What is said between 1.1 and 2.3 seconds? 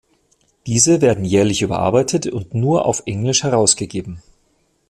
jährlich überarbeitet